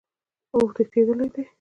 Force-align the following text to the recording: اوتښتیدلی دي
اوتښتیدلی 0.55 1.25
دي 1.33 1.43